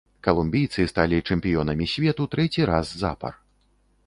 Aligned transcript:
Калумбійцы 0.27 0.85
сталі 0.91 1.19
чэмпіёнамі 1.29 1.89
свету 1.93 2.27
трэці 2.35 2.61
раз 2.71 2.95
запар. 3.05 3.41